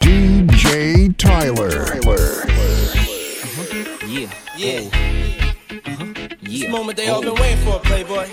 DJ 0.00 1.16
Tyler. 1.16 2.00
Yeah. 4.04 4.28
Yeah. 4.56 4.80
Uh-huh. 5.86 6.14
Yeah. 6.16 6.36
This 6.42 6.68
moment 6.68 6.96
they 6.96 7.08
all 7.08 7.22
been 7.22 7.34
waiting 7.34 7.64
for, 7.64 7.78
Playboy. 7.78 8.28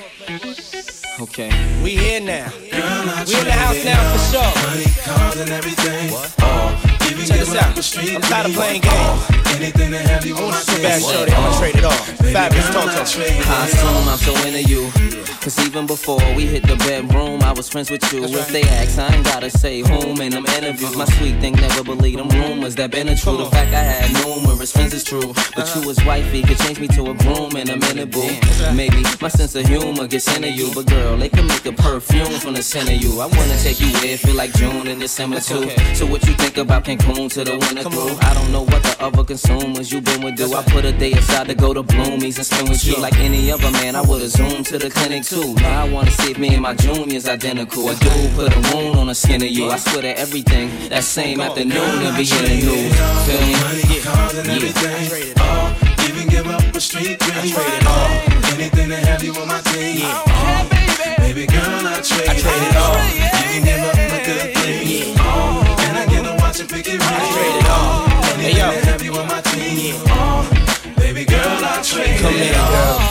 Okay. 1.20 1.50
We 1.84 1.98
here 1.98 2.22
now. 2.22 2.52
We 2.58 2.70
in 2.70 3.46
the 3.46 3.52
house 3.52 3.86
now 3.86 4.16
for 4.16 4.20
sure. 4.34 4.70
Check 7.26 7.40
this 7.40 7.56
out. 7.56 8.16
I'm 8.16 8.22
tired 8.22 8.46
of 8.48 8.54
playing 8.54 8.82
games. 8.82 9.40
I 9.52 9.58
want 9.60 10.26
you 10.26 10.36
so 10.36 10.82
bad, 10.82 11.02
shorty. 11.02 11.32
I'ma 11.32 11.60
trade 11.60 11.76
it 11.76 11.86
off. 11.86 12.08
Fabolous, 12.20 12.72
talk 12.72 13.06
to 13.08 13.20
me. 13.20 13.26
I 13.46 13.66
assume 13.66 14.08
I'm 14.08 14.18
so 14.18 14.34
into 14.48 14.64
you. 14.64 15.20
Cause 15.42 15.58
even 15.66 15.88
before 15.88 16.20
we 16.36 16.46
hit 16.46 16.63
the 16.63 16.76
bedroom, 16.76 17.41
I 17.44 17.54
was 17.54 17.70
friends 17.70 17.90
with 17.90 18.04
you. 18.12 18.26
If 18.26 18.50
they 18.50 18.63
ask, 18.63 19.00
I 19.00 19.16
ain't 19.16 19.24
gotta 19.24 19.50
say 19.50 19.80
whom 19.80 20.20
in 20.20 20.32
them 20.32 20.46
interviews. 20.46 20.98
My 20.98 21.05
sweet 21.05 21.40
thing 21.40 21.54
never 21.54 21.82
believed 21.82 22.20
them 22.20 22.27
rumors 22.27 22.76
that 22.76 22.91
been 22.91 23.08
a 23.08 23.16
true. 23.16 23.38
The 23.38 23.46
fact 23.46 23.74
I 23.74 23.80
had 23.80 24.26
numerous 24.26 24.74
friends 24.74 24.94
is 24.94 25.04
true. 25.05 25.34
But 25.55 25.60
uh-huh. 25.60 25.80
you 25.80 25.88
was 25.88 25.98
wifey 26.04 26.44
could 26.44 26.60
change 26.60 26.82
me 26.82 26.88
to 26.90 27.12
a 27.12 27.13
groom 27.13 27.55
in 27.55 27.70
a 27.70 27.77
minute, 27.77 28.12
boo. 28.12 28.30
Maybe 28.76 29.02
my 29.22 29.30
sense 29.30 29.55
of 29.55 29.66
humor 29.66 30.08
gets 30.08 30.27
into 30.36 30.52
you. 30.52 30.72
But 30.76 30.88
girl, 30.88 31.16
they 31.16 31.30
can 31.30 31.48
make 31.48 31.66
a 31.66 31.72
perfume 31.72 32.40
from 32.40 32.54
the 32.54 32.62
scent 32.62 32.90
of 32.90 33.02
you. 33.02 33.22
I 33.22 33.27
wanna 33.27 33.58
take 33.63 33.80
you 33.80 33.91
where 33.94 34.13
it 34.13 34.20
feel 34.20 34.36
like 34.36 34.52
June 34.54 34.88
and 34.88 34.99
December 34.99 35.40
too. 35.40 35.70
So 35.96 36.05
what 36.05 36.27
you 36.27 36.34
think 36.34 36.58
about 36.58 36.84
Cancun 37.09 37.30
to 37.30 37.44
the 37.44 37.58
winter 37.58 37.90
through? 37.90 38.18
I 38.22 38.34
don't 38.34 38.52
know 38.52 38.63
what 38.63 38.84
the 38.84 38.95
other 38.99 39.23
consumers 39.23 39.91
you 39.91 40.02
been 40.02 40.22
with 40.23 40.36
do. 40.36 40.54
I 40.54 40.63
put 40.63 40.86
a 40.86 40.91
day 40.91 41.12
aside 41.13 41.48
to 41.48 41.55
go 41.55 41.73
to 41.73 41.84
Bloomies 41.84 42.38
and 42.38 42.45
spend 42.45 42.70
with 42.70 42.85
you 42.85 42.98
like 42.98 43.18
any 43.20 43.52
other 43.52 43.72
man. 43.72 43.95
I 43.95 44.02
would've 44.02 44.30
zoomed 44.30 44.66
to 44.68 44.77
the 44.77 44.90
clinic 44.90 45.23
too. 45.23 45.54
Now 45.55 45.85
I 45.85 45.90
wanna 45.90 46.12
see 46.12 46.32
if 46.32 46.38
me 46.38 46.54
and 46.54 46.62
my 46.62 46.76
junior's 46.76 47.27
identical. 47.27 47.90
A 47.90 47.95
dude 47.95 48.35
put 48.35 48.55
a 48.55 48.76
wound 48.76 48.99
on 48.99 49.07
the 49.07 49.15
skin 49.15 49.41
of 49.41 49.49
you. 49.49 49.70
I 49.70 49.77
swear 49.77 50.02
to 50.04 50.20
everything 50.20 50.70
that 50.90 51.04
same 51.04 51.41
afternoon 51.41 52.05
and 52.05 52.15
be 52.18 52.24
in 52.24 52.43
the 52.43 52.55
news. 52.65 52.93
Feel 53.26 53.41
me? 53.41 53.54
Yeah. 53.90 54.13
Oh, 55.40 56.07
even 56.07 56.27
give 56.30 56.48
up 56.48 56.76
a 56.76 56.82
street 56.82 57.20
dream. 57.20 57.55
Oh, 57.55 57.90
all. 57.90 58.54
Anything 58.54 58.90
to 58.90 58.96
have 58.96 59.24
you 59.24 59.34
on 59.34 59.48
my 59.48 59.62
team. 59.62 60.02
Oh, 60.04 60.68
baby 61.18 61.46
girl, 61.46 61.87
I 61.87 62.02
trade, 62.02 62.30
I 62.30 62.34
trade 62.37 62.63
it 62.70 62.76
all. 62.76 62.96
Can 63.49 63.63
give 63.63 63.84
up 63.84 63.99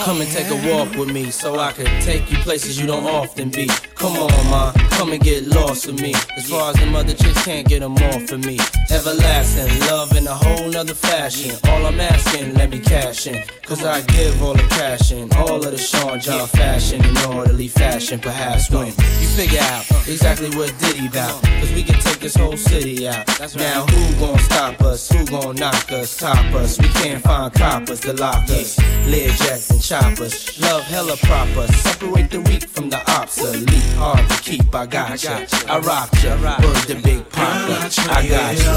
Come 0.09 0.23
and 0.23 0.31
take 0.31 0.49
a 0.49 0.73
walk 0.73 0.97
with 0.97 1.13
me 1.13 1.31
so 1.31 1.59
I 1.59 1.71
could 1.71 1.87
take 2.01 2.33
you 2.33 2.39
places 2.39 2.81
you 2.81 2.87
don't 2.87 3.05
often 3.05 3.51
be. 3.51 3.67
Come 3.95 4.17
on, 4.17 4.51
ma. 4.51 4.73
Come 4.93 5.13
and 5.13 5.23
get 5.23 5.47
lost 5.49 5.87
with 5.87 6.01
me. 6.01 6.15
As 6.35 6.49
far 6.49 6.71
as 6.71 6.77
the 6.77 6.87
mother 6.87 7.13
chicks 7.13 7.45
can't 7.45 7.69
get 7.69 7.81
them 7.81 7.93
off 7.93 8.33
of 8.33 8.43
me. 8.43 8.59
Everlasting 8.91 9.81
love 9.81 10.17
in 10.17 10.27
a 10.27 10.35
whole 10.35 10.71
nother 10.71 10.95
fashion. 10.95 11.55
All 11.65 11.85
I'm 11.85 12.01
asking, 12.01 12.55
let 12.55 12.71
me 12.71 12.79
cash 12.79 13.27
in. 13.27 13.45
Cause 13.67 13.85
I 13.85 14.01
give 14.01 14.43
all 14.43 14.55
the 14.55 14.67
cash 14.71 15.13
in. 15.13 15.31
All 15.35 15.57
of 15.57 15.71
the 15.71 15.77
Sean 15.77 16.19
John 16.19 16.49
fashion 16.49 17.05
in 17.05 17.17
orderly 17.27 17.69
fashion. 17.69 18.19
Perhaps 18.19 18.71
when 18.71 18.87
you 18.87 19.29
figure 19.37 19.61
out 19.61 19.85
exactly 20.09 20.49
what 20.57 20.73
Diddy 20.79 21.09
bout. 21.09 21.43
Cause 21.43 21.73
we 21.75 21.83
can 21.83 22.01
take 22.01 22.21
this 22.21 22.35
whole 22.35 22.57
city 22.57 23.07
out. 23.07 23.27
Now 23.57 23.85
who 23.85 24.21
gon' 24.21 24.39
stop 24.39 24.81
us? 24.81 25.11
Who 25.11 25.27
gon' 25.27 25.57
knock 25.57 25.93
us? 25.93 26.17
Top 26.17 26.55
us? 26.55 26.79
We 26.79 26.89
can't 26.89 27.23
find 27.23 27.53
coppers 27.53 28.01
to 28.01 28.15
lock 28.15 28.49
us. 28.49 28.79
Lear 29.07 29.29
Jackson, 29.33 29.77
and 29.79 29.85
choppers. 30.01 30.61
Love 30.61 30.83
hella 30.85 31.17
proper. 31.17 31.67
Separate 31.73 32.31
the 32.31 32.41
weak 32.41 32.69
from 32.69 32.91
the 32.91 33.01
obsolete. 33.11 33.69
Hard 33.97 34.29
to 34.29 34.37
keep, 34.43 34.75
I 34.75 34.87
got 34.87 35.23
ya. 35.23 35.47
I 35.69 35.79
rock 35.81 36.11
ya. 36.23 36.35
Word 36.63 36.85
the 36.87 37.01
big 37.03 37.29
papa. 37.31 37.91
I 38.11 38.29
got 38.29 38.57
ya. 38.59 38.75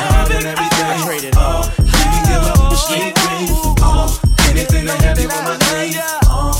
Hard 0.00 0.32
and 0.32 0.46
everything. 0.46 0.86
I 0.86 1.04
trade 1.04 1.24
it 1.24 1.36
all. 1.36 1.64
You 1.78 2.06
can 2.12 2.24
give 2.30 2.44
up 2.50 2.72
a 2.72 2.76
street 2.76 3.14
dream. 3.14 3.48
Oh, 3.80 4.20
anything 4.50 4.86
to 4.86 4.92
have 4.92 5.18
you 5.18 5.30
on 5.30 5.44
my 5.44 5.56
team. 5.56 6.00
Oh, 6.26 6.52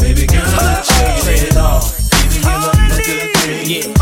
baby 0.00 0.26
girl, 0.26 0.42
I 0.44 0.82
trade 1.24 1.48
it 1.48 1.56
all. 1.56 1.82
Even 2.24 2.42
give 2.42 2.64
up 2.64 2.74
a 2.74 3.02
good 3.02 3.36
thing. 3.36 3.66
Yeah. 3.70 4.01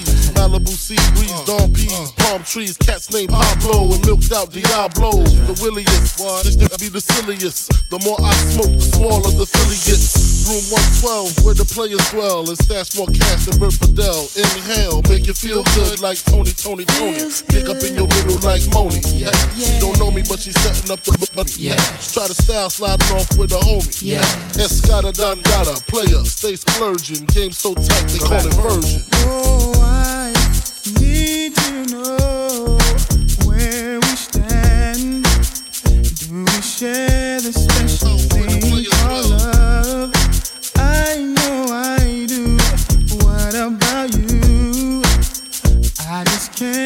Malibu 0.41 0.73
sea 0.73 0.97
breeze, 1.13 1.29
uh, 1.29 1.45
dawn 1.45 1.71
peas, 1.71 1.93
uh. 1.93 2.11
palm 2.17 2.41
trees, 2.43 2.75
cats 2.75 3.13
named 3.13 3.29
Pablo 3.29 3.93
and 3.93 4.03
milked 4.07 4.33
out 4.33 4.49
Diablo. 4.49 5.21
The 5.21 5.53
williest, 5.61 6.17
this 6.41 6.57
nigga 6.57 6.81
be 6.81 6.89
the 6.89 6.99
silliest. 6.99 7.69
The 7.93 8.01
more 8.01 8.17
I 8.17 8.33
smoke, 8.49 8.73
the 8.73 8.89
smaller 8.89 9.29
the 9.37 9.45
Philly 9.45 9.77
gets. 9.85 10.31
Room 10.49 10.65
112, 11.05 11.45
where 11.45 11.53
the 11.53 11.69
players 11.69 12.01
dwell, 12.09 12.41
and 12.49 12.57
stash 12.57 12.97
more 12.97 13.05
cash 13.13 13.45
than 13.45 13.61
Bert 13.61 13.77
Fidel. 13.77 14.25
Inhale, 14.33 15.05
make 15.05 15.29
you 15.29 15.37
feel 15.37 15.61
good 15.77 16.01
like 16.01 16.17
Tony, 16.25 16.49
Tony, 16.57 16.89
Tony. 16.97 17.21
Pick 17.53 17.69
up 17.69 17.77
in 17.85 17.93
your 17.93 18.09
middle 18.09 18.41
like 18.41 18.65
Moni. 18.73 18.97
Yeah. 19.13 19.29
She 19.53 19.77
don't 19.77 19.93
know 20.01 20.09
me, 20.09 20.25
but 20.25 20.41
she's 20.41 20.57
setting 20.65 20.89
up 20.89 21.05
the 21.05 21.13
money. 21.37 21.53
Yeah. 21.53 21.77
Try 22.01 22.25
to 22.25 22.33
style 22.33 22.73
sliding 22.73 23.13
off 23.13 23.29
with 23.37 23.53
a 23.53 23.61
homie. 23.61 23.93
Yeah. 24.01 24.25
Escada 24.57 25.13
Dangada, 25.13 25.77
player, 25.85 26.25
stay 26.25 26.57
splurging. 26.57 27.29
Game 27.29 27.53
so 27.53 27.77
tight, 27.77 28.09
they 28.09 28.17
call 28.25 28.41
it 28.41 28.57
version. 28.57 29.90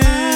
Just 0.06 0.35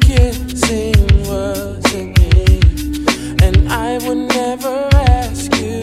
kissing 0.00 0.92
me. 2.18 2.60
And 3.40 3.72
I 3.72 3.98
would 4.04 4.18
never 4.18 4.88
ask 4.92 5.54
you. 5.54 5.82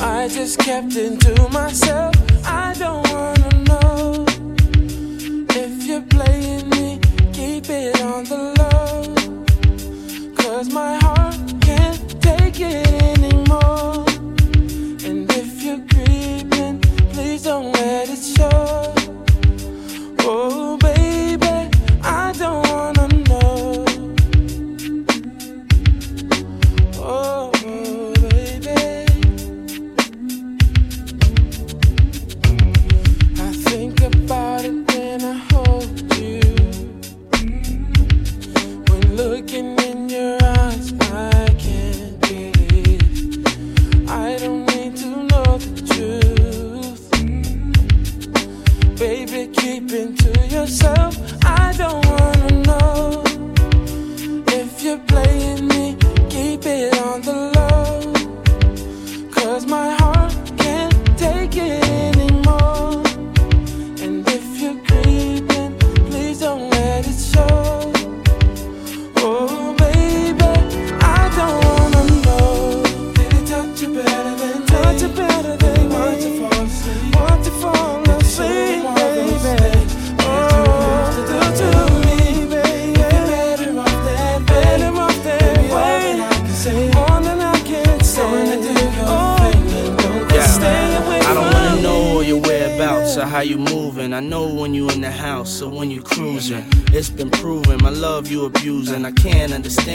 I 0.00 0.28
just 0.28 0.60
kept 0.60 0.94
it 0.94 1.20
to 1.22 1.48
myself. 1.48 2.17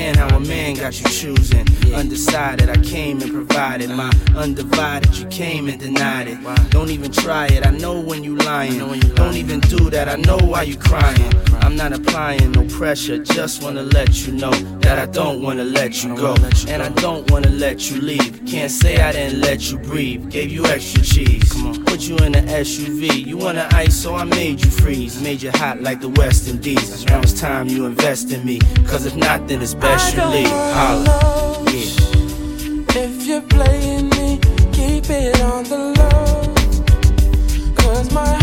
Understand 0.04 0.32
how 0.32 0.38
a 0.38 0.40
man 0.40 0.76
got 0.76 1.00
you 1.00 1.06
choosing. 1.10 1.66
Undecided, 1.94 2.70
I 2.70 2.78
came 2.78 3.22
and 3.22 3.32
provided 3.32 3.90
my 3.90 4.12
undivided. 4.36 5.16
You 5.18 5.26
came 5.28 5.70
and 5.70 5.80
denied 5.80 6.28
it. 6.28 6.72
Don't 6.72 6.90
even 6.90 7.12
try 7.12 7.48
it. 7.48 7.66
I 7.66 7.72
know 7.72 8.00
when 8.00 8.24
you 8.24 8.36
lying. 8.38 8.80
Don't 9.16 9.36
even 9.36 9.60
do 9.62 9.90
that. 9.90 10.10
I 10.10 10.16
know 10.16 10.38
why 10.38 10.64
you 10.64 10.78
crying. 10.78 11.34
I'm 11.62 11.76
not 11.76 11.94
applying 11.94 12.52
no 12.52 12.66
pressure. 12.66 13.18
Just 13.20 13.64
wanna 13.64 13.84
let 13.84 14.26
you 14.26 14.34
know 14.34 14.52
that 14.84 15.00
I 15.00 15.06
don't 15.06 15.42
wanna 15.42 15.64
let 15.64 16.04
you 16.04 16.16
go, 16.16 16.36
and 16.68 16.84
I 16.84 16.90
don't 16.90 17.30
wanna 17.32 17.50
let 17.50 17.90
you 17.90 18.02
leave. 18.02 18.46
Can't 18.46 18.72
say 18.72 19.02
I 19.02 19.12
didn't 19.14 19.40
let 19.42 19.72
you 19.72 19.78
breathe. 19.78 20.30
Gave 20.30 20.52
you 20.52 20.66
extra 20.66 21.02
cheese. 21.02 21.52
Put 21.86 22.02
you 22.02 22.18
in 22.18 22.36
an 22.36 22.48
SUV. 22.48 23.26
You 23.26 23.38
wanna 23.38 23.68
ice, 23.72 23.96
so 23.96 24.16
I 24.16 24.26
made 24.26 24.64
you 24.64 24.70
freeze. 24.70 25.22
Made 25.22 25.42
you 25.42 25.52
hot 25.52 25.82
like 25.82 26.02
the 26.02 26.10
West 26.10 26.48
Indies. 26.50 27.06
Now 27.06 27.22
it's 27.22 27.40
time 27.40 27.68
you 27.68 27.86
invest 27.86 28.32
in 28.32 28.46
me. 28.46 28.60
Cause 28.86 29.06
if 29.06 29.16
not, 29.16 29.48
then 29.48 29.62
it's 29.62 29.74
best 29.74 30.16
you 30.16 30.26
leave. 30.26 30.48
Holla. 30.48 31.64
Yeah. 31.72 33.04
If 33.04 33.26
you're 33.26 33.42
playing 33.42 34.10
me, 34.10 34.40
keep 34.72 35.10
it 35.10 35.40
on 35.42 35.64
the 35.64 35.78
low. 35.98 36.54
Cause 37.76 38.12
my 38.12 38.43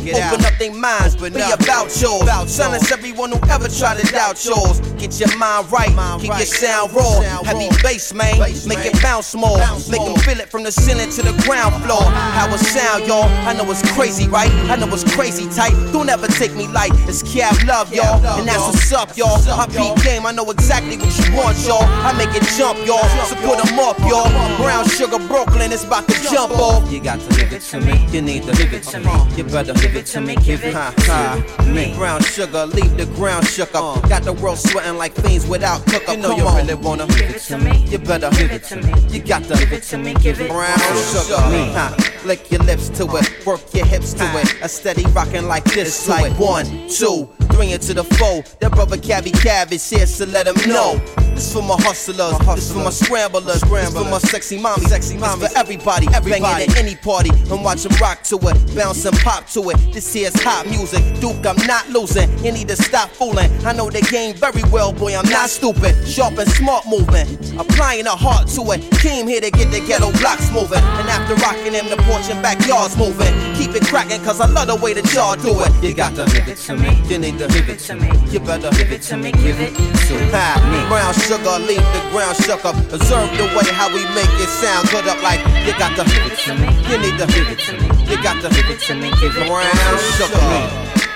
Open 0.09 0.45
up 0.45 0.57
their 0.57 0.73
minds. 0.73 1.15
But 1.15 1.33
be 1.33 1.41
about 1.41 1.89
yours. 2.01 2.51
Silence 2.51 2.91
everyone 2.91 3.31
who 3.31 3.39
ever 3.49 3.67
tried 3.67 3.99
to 3.99 4.11
doubt 4.11 4.43
yours. 4.45 4.79
Get 4.97 5.19
your 5.19 5.35
mind 5.37 5.71
right. 5.71 5.93
Keep 6.19 6.29
your 6.29 6.45
sound 6.45 6.93
raw. 6.93 7.21
Heavy 7.43 7.69
bass, 7.83 8.13
man. 8.13 8.39
Make 8.39 8.85
it 8.85 9.01
bounce 9.01 9.33
more. 9.35 9.57
Make 9.89 10.01
them 10.03 10.15
feel 10.25 10.39
it 10.39 10.49
from 10.49 10.63
the 10.63 10.71
ceiling 10.71 11.09
to 11.11 11.21
the 11.21 11.33
ground 11.43 11.83
floor. 11.83 12.03
How 12.35 12.53
it 12.53 12.59
sound, 12.59 13.05
y'all. 13.07 13.25
I 13.47 13.53
know 13.53 13.69
it's 13.69 13.81
crazy, 13.93 14.27
right? 14.27 14.51
I 14.69 14.75
know 14.75 14.87
it's 14.93 15.03
crazy 15.15 15.47
tight. 15.49 15.73
Don't 15.91 16.09
ever 16.09 16.27
take 16.27 16.53
me 16.55 16.67
light. 16.67 16.91
It's 17.07 17.23
Cav 17.23 17.65
love, 17.67 17.93
y'all. 17.93 18.19
And 18.39 18.47
that's 18.47 18.59
what's 18.65 18.91
up, 18.91 19.15
y'all. 19.17 19.37
My 19.57 19.67
peak 19.67 20.03
game, 20.03 20.25
I 20.25 20.31
know 20.31 20.49
exactly 20.49 20.97
what 20.97 21.13
you 21.19 21.35
want, 21.35 21.57
y'all. 21.65 21.83
I 21.83 22.13
make 22.13 22.33
it 22.35 22.43
jump, 22.57 22.79
y'all. 22.85 23.03
So 23.27 23.35
put 23.35 23.59
'em 23.65 23.79
up, 23.79 23.99
y'all. 23.99 24.29
Brown 24.57 24.87
sugar 24.87 25.19
Brooklyn 25.27 25.71
is 25.71 25.83
about 25.83 26.07
to 26.07 26.15
jump 26.29 26.53
off. 26.57 26.91
You 26.91 26.99
got 26.99 27.19
to 27.19 27.29
give 27.35 27.53
it 27.53 27.61
to 27.71 27.79
me. 27.79 28.05
You 28.11 28.21
need 28.21 28.43
to 28.43 28.51
give 28.53 28.73
it 28.73 28.83
to 28.83 28.99
me. 28.99 29.11
You 29.35 29.43
better 29.43 29.73
give 29.91 30.01
it 30.01 30.05
to 30.07 30.21
me. 30.21 30.35
Give 30.37 30.61
it 30.63 30.73
to 30.73 31.65
me. 31.67 31.93
Brown 31.95 32.21
sugar, 32.21 32.65
leave 32.65 32.95
the 32.97 33.05
ground 33.15 33.45
shook 33.47 33.73
up. 33.75 33.97
Uh. 33.97 34.07
Got 34.07 34.23
the 34.23 34.33
world 34.33 34.57
sweating 34.57 34.97
like 34.97 35.13
fiends 35.13 35.47
without 35.47 35.85
cook 35.85 36.07
up. 36.07 36.15
You 36.15 36.21
know 36.21 36.35
you 36.35 36.45
really 36.45 36.75
wanna 36.75 37.07
give 37.07 37.35
it 37.35 37.41
to 37.43 37.57
me. 37.57 37.85
You 37.87 37.97
better 37.99 38.29
give 38.31 38.51
it 38.51 38.63
to 38.65 38.77
me. 38.77 38.93
You 39.09 39.21
got 39.21 39.43
to 39.43 39.55
give 39.55 39.73
it 39.73 39.83
to 39.83 39.97
me. 39.97 40.13
Give 40.15 40.39
it 40.39 40.49
brown 40.49 40.77
sugar. 40.77 41.41
Huh. 41.75 41.95
Lick 42.25 42.51
your 42.51 42.61
lips 42.63 42.89
to 42.89 43.03
it, 43.17 43.29
uh. 43.29 43.43
work 43.45 43.61
your 43.73 43.85
hips 43.85 44.13
to 44.13 44.23
it. 44.39 44.61
A 44.61 44.69
steady 44.69 45.05
rocking 45.11 45.47
like 45.47 45.63
this. 45.65 46.07
Like 46.07 46.37
one, 46.39 46.65
two, 46.89 47.29
three 47.61 47.77
to 47.77 47.93
the 47.93 48.03
foe. 48.03 48.43
That 48.59 48.71
brother 48.71 48.97
Cabby 48.97 49.31
is 49.75 49.89
here, 49.89 50.05
so 50.05 50.25
let 50.25 50.47
him 50.47 50.69
know. 50.69 50.99
This 51.33 51.53
for 51.53 51.61
my 51.61 51.75
hustlers, 51.79 52.37
this 52.55 52.71
for 52.73 52.79
my 52.79 52.89
scramblers, 52.89 53.45
this 53.45 53.93
for 53.93 54.03
my 54.03 54.17
sexy 54.17 54.57
mommy, 54.59 54.85
sexy 54.85 55.17
mommy, 55.17 55.47
for 55.47 55.57
everybody, 55.57 56.07
everybody 56.13 56.65
at 56.65 56.77
any 56.77 56.95
party 56.95 57.29
and 57.29 57.63
watch 57.63 57.85
'em 57.85 57.95
rock 58.01 58.23
to 58.23 58.37
it, 58.37 58.75
bounce 58.75 59.05
and 59.05 59.17
pop 59.19 59.49
to 59.51 59.69
it. 59.69 59.77
This 59.93 60.11
here's 60.13 60.33
hot 60.41 60.67
music, 60.67 61.03
Duke, 61.21 61.45
I'm 61.45 61.55
not 61.67 61.89
losing. 61.89 62.27
You 62.43 62.51
need 62.51 62.67
to 62.67 62.75
stop 62.75 63.09
fooling. 63.11 63.49
I 63.65 63.71
know 63.73 63.89
the 63.89 64.01
game 64.01 64.35
very 64.35 64.63
well, 64.71 64.91
boy, 64.91 65.15
I'm 65.15 65.29
not 65.29 65.49
stupid. 65.49 65.95
Sharp 66.07 66.37
and 66.37 66.51
smart 66.51 66.85
moving, 66.87 67.27
applying 67.57 68.07
a 68.07 68.15
heart 68.15 68.47
to 68.55 68.61
it. 68.71 68.81
Came 68.99 69.27
here 69.27 69.41
to 69.41 69.51
get 69.51 69.71
the 69.71 69.79
ghetto 69.79 70.11
blocks 70.19 70.51
moving, 70.51 70.83
and 70.99 71.07
after 71.09 71.35
rocking 71.35 71.73
them, 71.73 71.89
the 71.89 71.97
porch 72.03 72.29
and 72.29 72.41
backyards 72.41 72.97
moving. 72.97 73.33
Keep 73.55 73.75
it 73.75 73.85
cracking, 73.87 74.21
cause 74.23 74.41
I 74.41 74.47
love 74.47 74.67
the 74.67 74.75
way 74.75 74.93
that 74.93 75.07
y'all 75.13 75.35
do 75.37 75.53
it. 75.61 75.71
You 75.81 75.93
got 75.93 76.13
to 76.15 76.25
give 76.25 76.47
it 76.47 76.57
to 76.67 76.75
me, 76.75 77.01
you 77.07 77.17
need 77.17 77.39
to 77.39 77.50
give 77.51 77.69
it 77.69 77.79
to 77.79 77.95
me. 77.95 78.09
You 78.31 78.39
better 78.39 78.69
give 78.71 78.91
it 78.91 79.01
to 79.03 79.17
me, 79.17 79.31
give 79.31 79.59
it 79.59 79.75
to 79.75 80.13
me. 80.15 80.79
Brown 80.87 81.13
sugar, 81.13 81.59
leave 81.59 81.83
the 81.93 82.01
ground 82.11 82.35
shook 82.37 82.65
up. 82.65 82.75
Observe 82.91 83.29
the 83.37 83.45
way 83.55 83.67
how 83.71 83.87
we 83.93 84.03
make 84.15 84.31
it 84.39 84.49
sound 84.49 84.89
good 84.89 85.07
up 85.07 85.21
like 85.21 85.39
you 85.65 85.73
got 85.77 85.95
to 85.97 86.03
give 86.09 86.25
it 86.31 86.37
to 86.45 86.55
me. 86.55 86.67
You 86.89 86.97
need 86.97 87.17
to 87.19 87.27
give 87.27 87.47
it 87.51 87.59
to 87.67 87.73
me. 87.79 87.87
You 88.09 88.21
got 88.23 88.41
to 88.41 88.49
give 88.49 88.69
it 88.69 88.79
to 88.87 88.95
me. 88.95 89.11
Give 89.19 89.35
it 89.35 89.47
brown 89.47 89.69
sugar. 90.17 90.41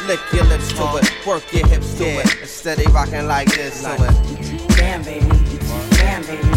Lick 0.08 0.20
your 0.34 0.46
lips 0.46 0.72
to 0.74 0.98
it, 0.98 1.26
work 1.26 1.52
your 1.52 1.66
hips 1.68 1.98
to 1.98 2.06
it, 2.06 2.42
and 2.42 2.48
steady 2.48 2.86
rocking 2.92 3.26
like 3.28 3.48
this 3.56 3.82
to 3.82 3.96
it. 3.96 4.78
Damn, 4.78 5.02
baby. 5.04 5.26
Damn, 5.98 6.22
baby. 6.24 6.55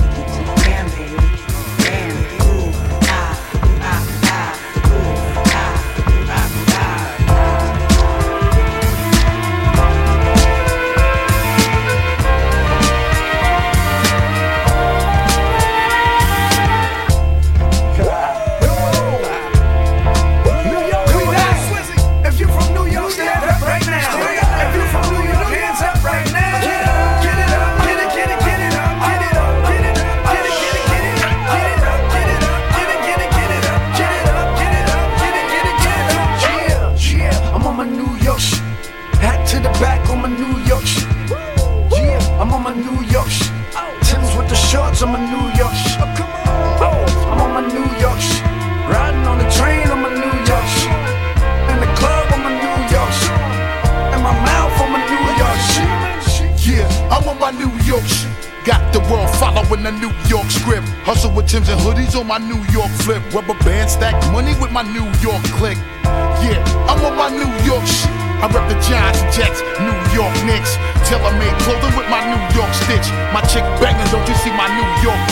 Don't 74.18 74.28
you 74.28 74.34
see 74.42 74.50
my 74.50 74.66
New 74.74 74.88
York? 75.06 75.22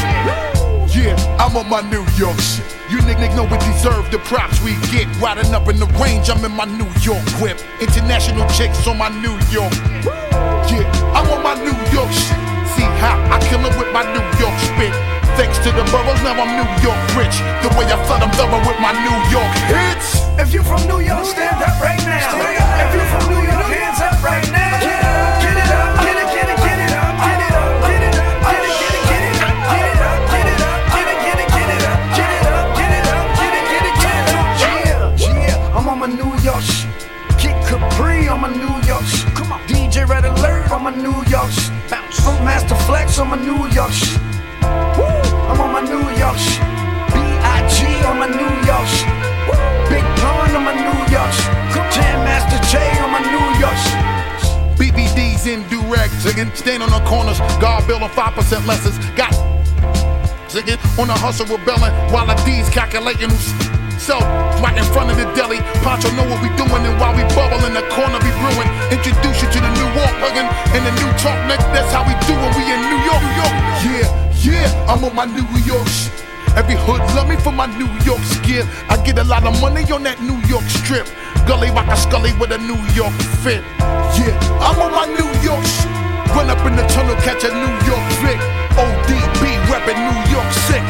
Yeah, 0.94 1.18
I'm 1.42 1.56
on 1.56 1.68
my 1.68 1.82
New 1.90 2.06
York 2.14 2.38
shit. 2.38 2.64
You 2.88 2.98
niggas 3.02 3.34
know 3.34 3.44
we 3.44 3.58
deserve 3.66 4.10
the 4.10 4.18
props 4.30 4.62
we 4.62 4.78
get. 4.94 5.10
Riding 5.18 5.52
up 5.54 5.68
in 5.68 5.78
the 5.78 5.90
range, 5.98 6.30
I'm 6.30 6.44
in 6.44 6.52
my 6.54 6.64
New 6.64 6.88
York 7.02 7.26
whip. 7.42 7.58
International 7.80 8.46
chicks 8.48 8.86
on 8.86 8.96
my 8.96 9.10
New 9.10 9.34
York. 9.50 9.74
Yeah, 10.70 10.86
I'm 11.16 11.26
on 11.34 11.42
my 11.42 11.54
New 11.58 11.74
York 11.90 12.10
shit. 12.14 12.38
See 12.78 12.86
how 13.02 13.18
I 13.34 13.38
kill 13.48 13.60
'em 13.66 13.74
with 13.76 13.90
my 13.92 14.04
New 14.14 14.26
York 14.38 14.56
spit. 14.70 14.94
Thanks 15.34 15.58
to 15.64 15.70
the 15.72 15.84
boroughs, 15.90 16.22
now 16.22 16.38
I'm 16.38 16.52
New 16.56 16.70
York 16.86 17.00
rich. 17.18 17.36
The 17.62 17.70
way 17.76 17.84
I 17.90 17.98
flood 18.06 18.22
'em 18.22 18.30
thorough 18.38 18.62
with 18.68 18.78
my 18.78 18.92
New 18.92 19.18
York 19.34 19.52
hits. 19.68 20.22
If 20.38 20.54
you 20.54 20.62
from 20.62 20.86
New 20.86 21.00
York, 21.00 21.26
stand 21.26 21.60
up 21.60 21.76
right 21.82 22.02
now. 22.06 22.84
If 22.84 22.94
you 22.94 23.04
from 23.12 23.34
New 23.34 23.42
York, 23.50 23.66
hands 23.66 24.00
up 24.00 24.22
right 24.22 24.46
now. 24.52 25.15
My 40.86 40.94
New 40.94 41.18
York 41.26 41.50
shit. 41.50 41.72
Funkmaster 42.22 42.78
Flex 42.86 43.18
on 43.18 43.30
my 43.30 43.36
New 43.42 43.66
York 43.74 43.90
shit. 43.90 44.20
I'm 44.62 45.60
on 45.60 45.72
my 45.72 45.80
New 45.80 45.98
York 46.14 46.38
shit. 46.38 46.62
B.I.G. 47.10 48.06
on 48.06 48.20
my 48.22 48.28
New 48.30 48.54
York 48.62 48.86
shit. 48.86 49.10
Big 49.90 50.06
Pun 50.22 50.54
on 50.54 50.62
my 50.62 50.74
New 50.78 50.98
York 51.10 51.32
shit. 51.34 51.90
Jam 51.90 52.22
Master 52.22 52.62
Jay 52.70 52.86
on 53.02 53.10
my 53.10 53.18
New 53.18 53.46
York 53.58 53.74
shit. 53.82 53.98
BBDs 54.78 55.48
in 55.48 55.64
durag, 55.64 56.06
ziggin'. 56.22 56.54
Stand 56.54 56.84
on 56.84 56.90
the 56.90 57.00
corners, 57.10 57.40
guard 57.58 57.84
bill 57.88 58.04
on 58.04 58.10
5% 58.10 58.64
lessons. 58.68 58.96
Got 59.16 59.32
ziggin' 60.46 60.78
on 61.00 61.08
the 61.08 61.14
hustle 61.14 61.46
rebelling 61.46 61.90
while 62.12 62.26
the 62.26 62.34
D's 62.44 62.70
calculating 62.70 63.30
who's 63.30 63.75
so 63.98 64.18
right 64.62 64.76
in 64.76 64.84
front 64.92 65.10
of 65.10 65.16
the 65.16 65.26
deli. 65.34 65.60
Poncho 65.82 66.10
know 66.14 66.26
what 66.28 66.40
we 66.42 66.48
doing 66.56 66.82
and 66.84 66.96
while 67.00 67.14
we 67.14 67.22
bubble 67.34 67.60
in 67.66 67.74
the 67.74 67.84
corner 67.92 68.18
be 68.20 68.32
brewing. 68.40 68.70
Introduce 68.92 69.38
you 69.42 69.48
to 69.50 69.58
the 69.60 69.72
new 69.76 69.88
walk 69.96 70.14
hugging 70.22 70.48
and 70.76 70.82
the 70.84 70.94
new 71.00 71.10
talk 71.20 71.36
neck. 71.48 71.60
That's 71.74 71.90
how 71.92 72.04
we 72.04 72.14
do 72.28 72.34
when 72.36 72.52
we 72.56 72.64
in 72.68 72.80
New 72.88 73.00
York, 73.04 73.22
New 73.22 73.34
York. 73.40 73.54
Yeah, 73.84 74.06
yeah, 74.42 74.90
I'm 74.90 75.04
on 75.04 75.14
my 75.14 75.26
New 75.26 75.46
York 75.64 75.86
shit. 75.88 76.12
Every 76.56 76.76
hood 76.76 77.04
love 77.12 77.28
me 77.28 77.36
for 77.36 77.52
my 77.52 77.66
New 77.76 77.90
York 78.00 78.22
skin. 78.24 78.64
I 78.88 78.96
get 79.04 79.18
a 79.18 79.24
lot 79.24 79.44
of 79.44 79.60
money 79.60 79.84
on 79.92 80.02
that 80.04 80.22
New 80.22 80.40
York 80.48 80.64
strip. 80.64 81.04
Gully 81.44 81.68
rock 81.70 81.88
a 81.92 81.96
scully 81.96 82.32
with 82.40 82.50
a 82.52 82.58
New 82.58 82.80
York 82.96 83.12
fit. 83.44 83.60
Yeah, 84.16 84.32
I'm 84.64 84.80
on 84.80 84.92
my 84.92 85.04
New 85.04 85.28
York 85.44 85.64
shit. 85.64 85.92
Run 86.32 86.48
up 86.48 86.64
in 86.64 86.76
the 86.76 86.86
tunnel, 86.88 87.14
catch 87.20 87.44
a 87.44 87.52
New 87.52 87.74
York 87.84 88.06
Vic. 88.24 88.40
ODB 88.76 89.56
reppin' 89.68 90.00
New 90.00 90.20
York 90.32 90.50
sick. 90.68 90.84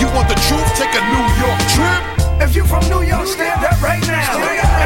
You 0.00 0.08
want 0.16 0.28
the 0.28 0.36
truth? 0.48 0.68
Take 0.76 0.92
a 0.96 1.02
New 1.12 1.26
York 1.40 1.60
trip. 1.76 2.21
If 2.42 2.56
you 2.56 2.64
from 2.66 2.82
New 2.88 3.02
York, 3.02 3.28
stand 3.28 3.64
up 3.64 3.80
right 3.80 4.04
now. 4.04 4.34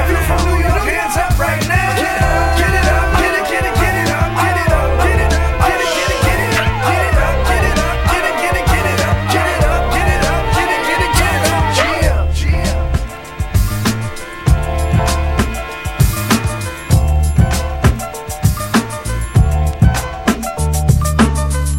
If 0.04 0.10
you 0.10 0.18
from 0.28 0.44
New 0.46 0.58
York, 0.60 0.82
hands 0.84 1.16
up 1.16 1.38
right 1.38 1.66
now. 1.66 1.96
Get 1.96 2.68
it 2.68 2.84
up, 2.84 3.16
get 3.16 3.32
it, 3.32 3.48
get 3.48 3.64
it, 3.64 3.74
get 3.80 3.96
it 3.96 4.10
up, 4.12 4.28
get 4.44 4.60
it 4.60 4.68
up, 4.76 5.00
get 5.00 5.16
it 5.24 5.32
up, 5.32 5.64
get 5.64 5.80
it, 5.80 5.88
get 5.96 6.12
it, 6.12 6.20
get 6.20 6.36
it 6.44 6.52
up, 6.60 6.76
get 6.84 7.00
it 7.00 7.16
up, 7.16 7.48
get 7.48 7.64
it 7.64 7.80
up, 7.80 7.96
get 8.12 8.28
it, 8.28 8.36
get 8.44 8.60
it, 8.60 8.68
get 8.68 8.84
it 8.92 9.00
up, 9.08 9.16
get 9.32 9.48
it 9.56 9.64
up, 9.64 9.88
get 9.96 10.04
it 10.12 10.20
up, 10.28 10.44
get 10.52 10.68
it, 10.68 10.84
get 10.84 11.00
it, 11.00 11.16
get 11.16 11.32
it 11.32 11.48
up. 11.56 11.64
Yeah, 11.80 12.28
yeah. 12.44 12.84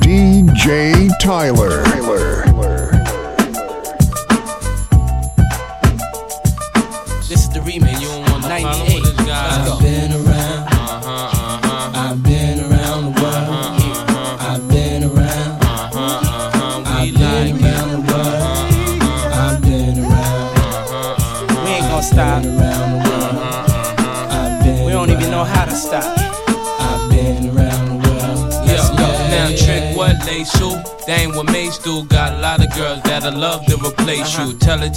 DJ 0.01 1.13
Tyler. 1.21 1.66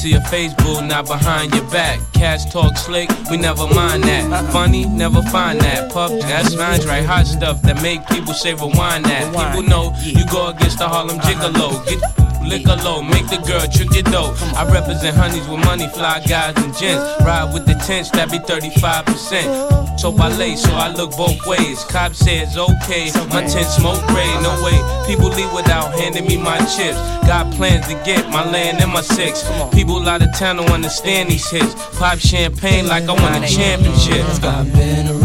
To 0.01 0.09
your 0.09 0.21
face, 0.23 0.55
boo, 0.55 0.81
not 0.81 1.07
behind 1.07 1.55
your 1.55 1.69
back. 1.71 2.01
Cash 2.13 2.51
talk 2.51 2.77
slick, 2.77 3.11
we 3.31 3.37
never 3.37 3.67
mind 3.75 4.05
that. 4.05 4.51
Funny, 4.53 4.87
never 4.87 5.21
find 5.23 5.61
that. 5.61 5.93
Puff, 5.93 6.11
that's 6.23 6.57
mine, 6.57 6.81
right? 6.87 7.05
Hot 7.05 7.27
stuff 7.27 7.61
that 7.63 7.83
make 7.83 8.07
people 8.09 8.33
say 8.33 8.55
rewind 8.55 9.05
that. 9.05 9.27
People 9.35 9.63
know 9.63 9.93
you 10.03 10.25
go 10.31 10.49
against 10.49 10.79
the 10.79 10.89
Harlem 10.89 11.19
Gigolo. 11.19 11.87
Get 11.87 12.01
liquor 12.43 12.77
low, 12.85 13.03
make 13.03 13.29
the 13.29 13.39
girl 13.47 13.67
trick 13.69 13.93
your 13.95 14.05
dough. 14.05 14.35
I 14.57 14.65
represent 14.71 15.17
honeys 15.17 15.47
with 15.49 15.65
money, 15.65 15.89
fly 15.89 16.21
guys 16.29 16.57
and 16.57 16.75
gents. 16.77 17.03
Ride 17.25 17.53
with 17.53 17.67
the 17.67 17.75
tents, 17.87 18.11
that 18.11 18.31
be 18.31 18.39
35%. 18.39 19.99
So 19.99 20.17
I 20.17 20.29
lay, 20.37 20.57
so 20.57 20.73
I 20.73 20.93
look 20.93 21.11
both 21.17 21.47
ways. 21.47 21.85
Cop 21.85 22.15
says 22.15 22.57
okay, 22.57 23.11
my 23.29 23.45
tent 23.45 23.67
smoke 23.67 24.01
gray, 24.09 24.33
no 24.43 24.57
way. 24.65 24.79
People 25.07 25.29
leave 25.29 25.53
without 25.53 25.93
handing 25.93 26.27
me 26.27 26.37
my 26.39 26.59
chips. 26.59 26.97
Got 27.29 27.53
plans 27.55 27.87
to 27.89 27.95
get 28.05 28.29
my 28.31 28.49
land 28.51 28.81
and 28.81 28.93
my 28.93 29.03
six. 29.03 29.45
People 29.75 30.09
out 30.09 30.23
of 30.23 30.35
town 30.39 30.57
don't 30.57 30.71
understand 30.71 31.31
these 31.31 31.49
hits. 31.51 31.75
Pop 31.99 32.19
champagne 32.19 32.87
like 32.87 33.05
I 33.05 33.13
won 33.13 33.45
a 33.45 33.47
championship. 33.47 34.25
I've 34.43 34.73
been 34.73 35.09
around. 35.09 35.20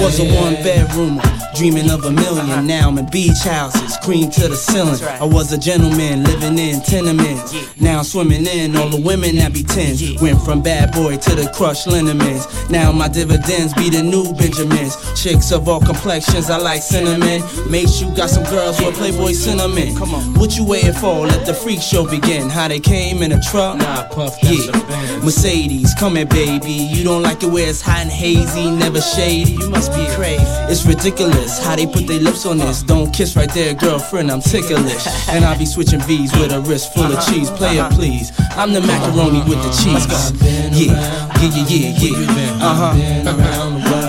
Was 0.00 0.18
a 0.18 0.24
one 0.24 0.54
bedroomer. 0.56 1.22
Dreaming 1.54 1.90
of 1.90 2.04
a 2.04 2.10
million, 2.10 2.66
now 2.66 2.88
I'm 2.88 2.98
in 2.98 3.06
beach 3.10 3.42
houses, 3.44 3.96
cream 4.02 4.30
to 4.30 4.48
the 4.48 4.56
ceiling. 4.56 5.02
I 5.20 5.24
was 5.24 5.52
a 5.52 5.58
gentleman 5.58 6.24
living 6.24 6.58
in 6.58 6.80
tenements. 6.80 7.52
Now 7.90 8.02
swimming 8.02 8.46
in 8.46 8.76
all 8.76 8.88
the 8.88 9.00
women 9.00 9.34
that 9.42 9.52
be 9.52 9.64
tens. 9.64 10.00
Went 10.22 10.40
from 10.42 10.62
bad 10.62 10.92
boy 10.92 11.16
to 11.16 11.34
the 11.34 11.50
crushed 11.52 11.88
liniments. 11.88 12.46
Now 12.70 12.92
my 12.92 13.08
dividends 13.08 13.74
be 13.74 13.90
the 13.90 14.00
new 14.00 14.32
Benjamins. 14.32 14.94
Chicks 15.20 15.50
of 15.50 15.68
all 15.68 15.80
complexions, 15.80 16.50
I 16.50 16.58
like 16.58 16.82
cinnamon. 16.82 17.42
Make 17.68 17.88
sure 17.88 18.08
you 18.08 18.14
got 18.14 18.30
some 18.30 18.44
girls 18.44 18.80
with 18.80 18.94
Playboy 18.94 19.32
cinnamon. 19.32 19.96
Come 19.96 20.14
on, 20.14 20.22
what 20.38 20.56
you 20.56 20.64
waiting 20.64 20.92
for? 20.92 21.26
Let 21.26 21.44
the 21.46 21.52
freak 21.52 21.82
show 21.82 22.08
begin. 22.08 22.48
How 22.48 22.68
they 22.68 22.78
came 22.78 23.24
in 23.24 23.32
a 23.32 23.40
truck? 23.40 23.76
Nah, 23.78 24.06
puff, 24.06 24.38
yeah. 24.40 24.70
Mercedes, 25.24 25.92
come 25.98 26.14
here, 26.14 26.26
baby. 26.26 26.70
You 26.70 27.02
don't 27.02 27.22
like 27.22 27.42
it 27.42 27.50
where 27.50 27.68
it's 27.68 27.82
hot 27.82 28.02
and 28.02 28.10
hazy, 28.10 28.70
never 28.70 29.00
shady. 29.00 29.58
You 29.58 29.68
must 29.68 29.90
be 29.92 30.06
crazy. 30.14 30.44
It's 30.70 30.86
ridiculous 30.86 31.58
how 31.58 31.74
they 31.74 31.86
put 31.86 32.06
their 32.06 32.20
lips 32.20 32.46
on 32.46 32.58
this. 32.58 32.84
Don't 32.84 33.12
kiss 33.12 33.34
right 33.34 33.52
there, 33.52 33.74
girlfriend. 33.74 34.30
I'm 34.30 34.40
ticklish. 34.40 35.06
And 35.30 35.44
I 35.44 35.56
be 35.56 35.64
switching 35.64 36.00
V's 36.00 36.32
with 36.32 36.52
a 36.52 36.60
wrist 36.60 36.92
full 36.92 37.04
of 37.04 37.12
uh-huh. 37.12 37.32
cheese. 37.32 37.50
Play 37.50 37.79
please. 37.88 38.32
I'm 38.56 38.72
the 38.72 38.80
macaroni 38.80 39.40
with 39.48 39.62
the 39.62 39.70
cheese. 39.70 40.06
Yeah, 40.76 40.98
yeah, 41.40 41.64
yeah, 41.68 41.94
yeah, 41.96 42.18
yeah. 42.28 42.66
Uh 42.66 42.74
huh. 42.94 43.99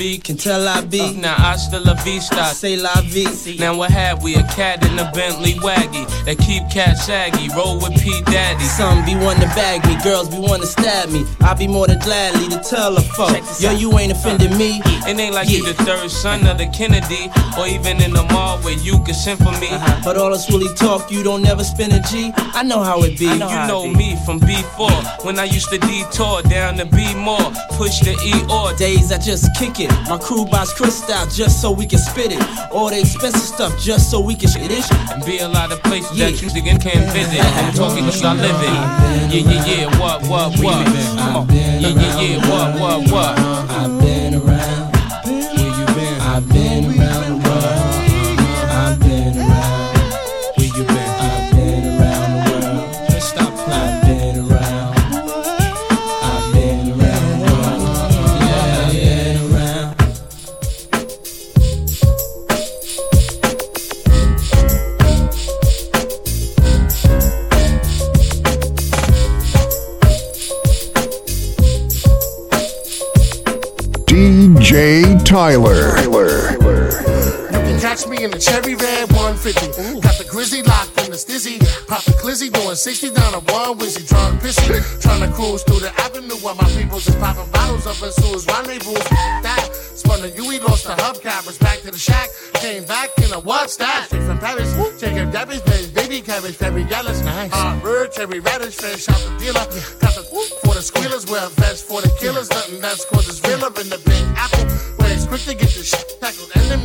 The 0.00 0.08
hell 0.08 0.16
I 0.16 0.16
be? 0.16 0.18
Can 0.18 0.36
tell 0.36 0.68
I 0.68 0.80
be. 0.82 1.00
Uh, 1.00 1.12
now 1.20 1.34
I 1.38 1.56
still 1.56 1.88
a 1.88 1.94
V-star. 1.94 2.52
Say 2.54 2.76
la 2.76 2.94
vie. 3.02 3.56
Now 3.58 3.76
what 3.76 3.90
have 3.90 4.22
we? 4.22 4.34
A 4.34 4.42
cat 4.44 4.84
in 4.86 4.98
a 4.98 5.10
Bentley 5.12 5.54
waggy 5.54 6.06
that 6.24 6.38
keep 6.38 6.68
cat 6.70 6.96
shaggy. 6.98 7.48
Roll 7.54 7.76
with 7.76 8.00
P 8.00 8.22
Daddy. 8.26 8.64
Some 8.64 9.04
be 9.04 9.14
wanting 9.14 9.48
to 9.48 9.54
bag 9.54 9.84
me, 9.86 9.96
girls 10.02 10.28
be 10.28 10.38
wanting 10.38 10.62
to 10.62 10.66
stab 10.66 11.10
me. 11.10 11.24
I 11.40 11.54
be 11.54 11.66
more 11.66 11.86
than 11.86 11.98
gladly 11.98 12.48
to 12.48 12.60
tell 12.60 12.96
a 12.96 13.00
fuck. 13.00 13.42
Yo, 13.60 13.72
you 13.72 13.98
ain't 13.98 14.12
offended 14.12 14.52
me. 14.56 14.80
Uh, 14.84 15.08
it 15.08 15.18
ain't 15.18 15.34
like 15.34 15.48
you 15.48 15.64
the 15.64 15.74
third 15.84 16.10
son 16.10 16.46
of 16.46 16.58
the 16.58 16.66
Kennedy, 16.68 17.30
or 17.58 17.66
even 17.66 18.02
in 18.02 18.12
the 18.12 18.22
mall 18.32 18.58
where 18.58 18.78
you 18.78 19.02
can 19.04 19.14
send 19.14 19.38
for 19.38 19.52
me. 19.60 19.68
Uh-huh. 19.68 20.00
But 20.04 20.16
all 20.16 20.30
this 20.30 20.50
really 20.50 20.72
talk, 20.74 21.10
you 21.10 21.22
don't 21.22 21.42
never 21.42 21.64
spend 21.64 21.92
a 21.92 22.00
G. 22.10 22.32
I 22.36 22.62
know 22.62 22.82
how 22.82 23.02
it 23.02 23.18
be. 23.18 23.26
you 23.26 23.38
know 23.68 23.86
me 23.86 24.16
from 24.24 24.40
B4 24.40 25.24
when 25.24 25.38
I 25.38 25.44
used 25.44 25.68
to 25.70 25.78
detour 25.78 26.42
down 26.42 26.76
to 26.78 26.86
B 26.86 27.14
more, 27.14 27.50
push 27.76 28.00
the 28.00 28.14
E 28.24 28.34
or 28.50 28.70
Days 28.80 29.12
I 29.12 29.18
just 29.18 29.54
kick 29.56 29.80
it. 29.80 29.89
My 30.08 30.18
crew 30.18 30.44
buys 30.46 30.72
crystal 30.72 31.26
just 31.26 31.60
so 31.60 31.70
we 31.70 31.86
can 31.86 31.98
spit 31.98 32.32
it. 32.32 32.42
All 32.72 32.90
the 32.90 33.00
expensive 33.00 33.40
stuff 33.40 33.78
just 33.78 34.10
so 34.10 34.20
we 34.20 34.34
can 34.34 34.48
shit 34.48 34.70
it. 34.70 34.84
and 35.12 35.24
be 35.24 35.38
a 35.38 35.48
lot 35.48 35.72
of 35.72 35.82
places 35.82 36.18
that 36.18 36.42
you 36.42 36.48
can't 36.78 37.12
visit. 37.12 37.40
I'm 37.40 37.72
talking 37.74 38.04
cause 38.04 38.22
I 38.22 38.34
live 38.34 38.56
it. 38.60 39.34
Yeah, 39.34 39.52
yeah, 39.52 39.66
yeah, 39.66 40.00
what, 40.00 40.22
what, 40.26 40.58
what? 40.58 40.86
Come 40.86 41.36
on. 41.36 41.54
Yeah, 41.54 41.78
yeah, 41.78 42.20
yeah, 42.20 42.50
what, 42.50 42.80
what, 42.80 43.12
what? 43.12 43.59
Tyler. 75.30 75.94
You 76.02 77.62
can 77.62 77.78
catch 77.78 78.04
me 78.08 78.24
in 78.24 78.32
the 78.32 78.38
cherry 78.42 78.74
red 78.74 79.06
150. 79.14 80.02
Got 80.02 80.18
the 80.18 80.26
grizzly 80.26 80.60
locked 80.66 80.98
in 81.06 81.14
the 81.14 81.16
stizzy. 81.16 81.62
Pop 81.86 82.02
the 82.02 82.18
glizzy 82.18 82.50
doing 82.50 82.74
60 82.74 83.14
down 83.14 83.34
a 83.34 83.40
one 83.54 83.78
wizzy. 83.78 84.02
Trying 84.10 84.34
to 84.34 84.42
pissy. 84.42 84.66
Trying 85.00 85.22
to 85.22 85.30
cruise 85.30 85.62
through 85.62 85.86
the 85.86 85.94
avenue 86.02 86.34
while 86.42 86.56
my 86.56 86.66
peoples 86.74 87.06
is 87.06 87.14
popping 87.22 87.46
bottles 87.52 87.86
up 87.86 88.02
in 88.02 88.10
Suez 88.10 88.42
rendezvous. 88.50 88.98
That 89.46 89.70
spun 89.94 90.18
the 90.18 90.34
UE, 90.34 90.58
lost 90.66 90.90
the 90.90 90.98
hubcap. 90.98 91.46
Was 91.46 91.58
back 91.58 91.78
to 91.86 91.92
the 91.92 91.98
shack. 91.98 92.26
Came 92.54 92.82
back 92.82 93.10
in 93.22 93.30
a 93.30 93.38
what's 93.38 93.76
that? 93.76 94.06
Straight 94.10 94.26
from 94.26 94.40
Paris. 94.40 94.74
Chicken 94.98 95.30
Debbie's 95.30 95.62
baby, 95.62 95.92
baby 95.94 96.20
cabbage, 96.22 96.56
very 96.56 96.82
jealous. 96.90 97.22
Nice. 97.22 97.54
Uh, 97.54 97.78
bird, 97.78 98.10
cherry 98.10 98.40
radish, 98.40 98.74
fresh 98.74 99.08
out 99.08 99.22
the 99.22 99.30
dealer. 99.38 99.62
Got 100.02 100.18
the 100.18 100.26
for 100.66 100.74
the 100.74 100.82
squealers, 100.82 101.30
wear 101.30 101.46
a 101.46 101.50
vest 101.50 101.86
for 101.86 102.00
the 102.02 102.10
killers. 102.18 102.50
Nothing 102.50 102.80
that's 102.80 103.04
causes 103.04 103.40
realer 103.46 103.70
in 103.80 103.88
the 103.88 104.02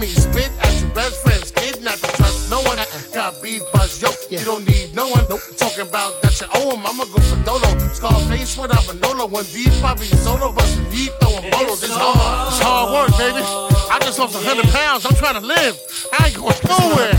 Enemies 0.05 0.23
spit 0.23 0.51
at 0.61 0.81
your 0.81 0.89
best 0.91 1.21
friends. 1.23 1.49
Kidnap 1.49 1.97
and 2.03 2.13
trust 2.13 2.49
no 2.51 2.61
one. 2.61 2.77
Got 3.11 3.41
beef 3.41 3.63
buzz, 3.73 3.99
yo. 3.99 4.09
You 4.29 4.45
don't 4.45 4.67
need 4.67 4.93
no 4.93 5.09
one. 5.09 5.25
Talking 5.57 5.87
about 5.87 6.21
that 6.21 6.39
you 6.39 6.47
owe 6.53 6.69
oh, 6.69 6.77
him. 6.77 6.85
I'ma 6.85 7.05
go 7.05 7.17
for 7.25 7.41
Dolo. 7.41 7.65
Scarface 7.89 8.57
a 8.57 8.93
Manolo. 8.93 9.25
When 9.25 9.45
deep, 9.45 9.73
probably 9.81 10.05
solo. 10.05 10.51
Bustin' 10.51 10.85
deep, 10.91 11.11
throwing 11.19 11.49
bolos. 11.49 11.81
It's 11.81 11.89
hard. 11.89 12.53
It's 12.53 12.61
hard 12.61 12.93
work, 12.93 13.17
baby. 13.17 13.41
I 13.89 13.97
just 14.01 14.19
lost 14.19 14.35
100 14.35 14.69
pounds. 14.69 15.05
I'm 15.07 15.15
trying 15.15 15.41
to 15.41 15.45
live. 15.45 15.73
I 16.13 16.27
ain't 16.27 16.37
going 16.37 16.53
nowhere. 16.69 17.13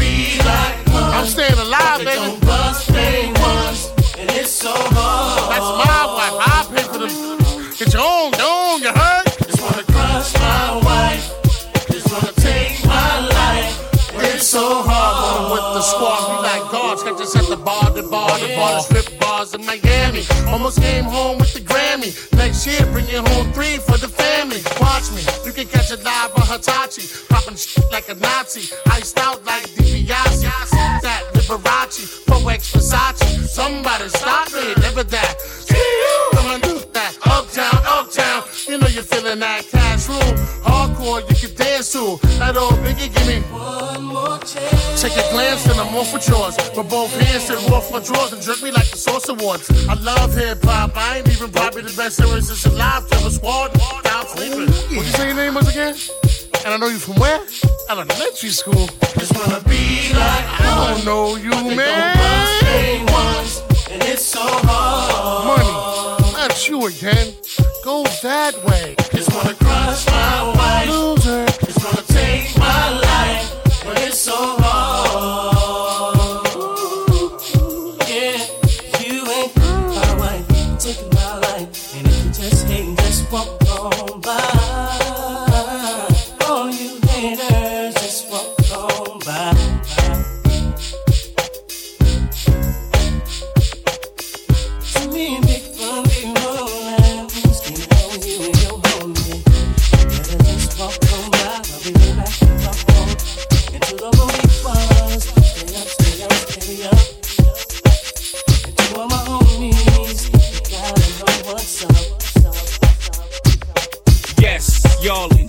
I'm 0.94 1.26
staying 1.26 1.58
alive, 1.58 2.06
baby. 2.06 2.38
And 4.18 4.30
it's 4.30 4.50
so 4.50 4.70
hard. 4.70 5.50
That's 5.50 5.70
my 5.82 6.02
wife. 6.14 6.36
I 6.38 6.66
pay 6.70 6.84
for 6.86 6.98
them. 6.98 7.36
Get 7.76 7.92
your 7.92 8.02
own, 8.02 8.32
bars 19.46 19.54
in 19.54 19.66
Miami. 19.66 20.24
Almost 20.48 20.80
came 20.80 21.04
home 21.04 21.38
with 21.38 21.52
the 21.54 21.60
Grammy. 21.60 22.12
Next 22.36 22.66
year, 22.66 22.84
bring 22.92 23.06
it 23.08 23.26
home 23.28 23.52
three 23.52 23.78
for 23.78 23.98
the 23.98 24.08
family. 24.08 24.60
Watch 24.80 25.10
me, 25.12 25.22
you 25.44 25.52
can 25.52 25.66
catch 25.66 25.90
it 25.90 26.02
live 26.04 26.32
on 26.36 26.46
Hitachi. 26.46 27.02
Popping 27.28 27.56
shit 27.56 27.84
like 27.90 28.08
a 28.08 28.14
Nazi. 28.14 28.74
Iced 28.86 29.18
out 29.18 29.44
like 29.44 29.64
DiBiase. 29.70 30.42
That 31.02 31.22
Liberace, 31.46 32.26
Pro 32.26 32.48
X 32.48 32.72
Versace. 32.72 33.46
Somebody 33.46 34.08
stop 34.08 34.52
me, 34.52 34.74
never 34.82 35.04
that. 35.04 35.36
Come 36.34 36.46
on, 36.46 36.60
do 36.60 36.80
that. 36.92 37.16
Uptown, 37.24 37.82
uptown. 37.86 38.42
You 38.66 38.78
know 38.78 38.88
you're 38.88 39.04
feeling 39.04 39.38
that 39.38 39.64
cash 39.70 40.08
room. 40.08 40.34
Hardcore, 40.66 41.22
you 41.30 41.36
can 41.36 41.56
dance 41.56 41.92
to. 41.92 42.18
That 42.38 42.56
old 42.56 42.74
biggie, 42.82 43.14
give 43.14 43.26
me 43.28 43.40
One 43.54 44.04
more 44.04 44.38
chance. 44.38 45.02
Take 45.02 45.12
a 45.12 45.30
glance 45.30 45.66
and 45.66 45.78
I'm 45.78 45.94
off 45.94 46.12
with 46.12 46.26
yours. 46.28 46.56
With 46.76 46.90
both 46.90 47.14
hands 47.20 47.48
and 47.50 47.72
off 47.72 47.92
my 47.92 48.00
drawers 48.00 48.32
and 48.32 48.42
jerk 48.42 48.62
me 48.62 48.72
like 48.72 48.90
the 48.90 48.96
Source 48.96 49.28
Awards. 49.28 49.70
I 49.88 49.94
love 49.94 50.34
hip 50.34 50.64
hop. 50.64 50.96
I 50.96 51.18
ain't 51.18 51.28
even 51.28 51.50
probably 51.52 51.82
the 51.82 51.94
best 51.96 52.18
there 52.18 52.36
is. 52.36 52.50
It's 52.50 52.66
alive 52.66 53.06
to 53.10 53.26
a 53.26 53.30
squad. 53.30 53.72
Down 54.02 54.26
sleeping. 54.26 54.66
What 54.96 55.06
you 55.06 55.12
say 55.12 55.26
your 55.28 55.36
name 55.36 55.54
was 55.54 55.68
again? 55.68 55.94
And 56.66 56.74
I 56.74 56.78
know 56.78 56.88
you 56.88 56.98
from 56.98 57.14
where? 57.20 57.38
Elementary 57.88 58.50
school. 58.50 58.88
Just 59.16 59.32
wanna 59.36 59.60
be 59.68 60.12
like 60.14 60.44
I 60.60 60.94
don't 60.94 61.04
know 61.04 61.36
you, 61.36 61.52
man. 61.76 63.06
once. 63.06 63.62
And 63.88 64.02
it's 64.02 64.26
so 64.26 64.40
hard. 64.42 65.46
Money. 65.46 66.32
Not 66.32 66.68
you 66.68 66.86
again. 66.86 67.34
Go 67.84 68.02
that 68.22 68.56
way. 68.64 68.96
Just 69.14 69.32
wanna 69.32 69.54
crush 69.54 70.06
my 70.06 70.55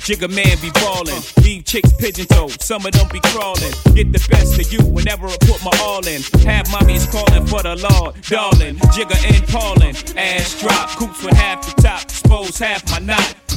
Jigga 0.08 0.34
man 0.34 0.58
be 0.62 0.72
ballin'. 0.72 1.22
Leave 1.44 1.66
chicks 1.66 1.92
pigeon 2.00 2.28
toed, 2.28 2.62
some 2.62 2.86
of 2.86 2.94
them 2.94 3.10
be 3.12 3.20
crawlin'. 3.26 3.74
Get 3.94 4.14
the 4.14 4.26
best 4.32 4.58
of 4.58 4.72
you 4.72 4.80
whenever 4.86 5.28
I 5.28 5.36
put 5.42 5.62
my 5.66 5.78
all 5.82 6.00
in. 6.08 6.22
Have 6.48 6.68
mommies 6.68 7.12
callin' 7.12 7.46
for 7.46 7.62
the 7.62 7.76
law, 7.76 8.14
darling. 8.30 8.78
Jigga 8.96 9.18
and 9.36 9.46
Paulin', 9.50 9.98
ass 10.18 10.62
drop, 10.62 10.92
coops 10.92 11.22
with 11.22 11.36
half 11.36 11.60
the 11.76 11.82
top, 11.82 12.04
expose 12.04 12.58
half 12.58 12.90
my 12.90 13.00
knot. 13.00 13.57